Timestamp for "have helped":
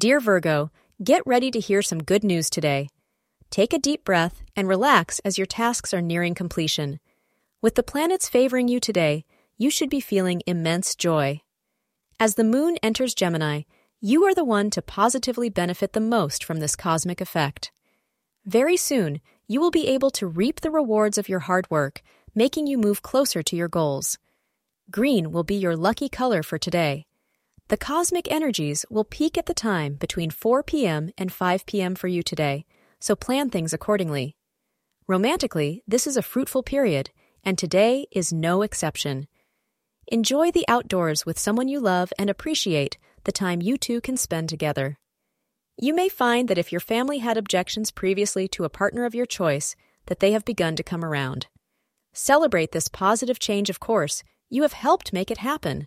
54.62-55.12